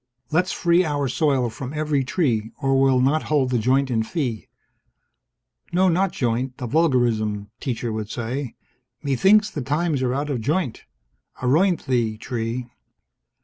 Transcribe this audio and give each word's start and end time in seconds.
Let's 0.31 0.51
free 0.51 0.83
our 0.83 1.07
soil 1.07 1.51
from 1.51 1.73
every 1.73 2.03
tree 2.03 2.49
or 2.59 2.81
we'll 2.81 3.01
not 3.01 3.21
hold 3.29 3.51
the 3.51 3.59
joint 3.59 3.91
in 3.91 4.01
fee. 4.01 4.47
No, 5.71 5.89
not 5.89 6.11
joint. 6.11 6.53
A 6.57 6.65
vulgarism, 6.65 7.51
teacher 7.59 7.93
would 7.93 8.09
say. 8.09 8.55
Methinks 9.03 9.51
the 9.51 9.61
times 9.61 10.01
are 10.01 10.15
out 10.15 10.31
of 10.31 10.41
joint. 10.41 10.85
Aroint 11.43 11.85
thee, 11.85 12.17
tree! 12.17 12.71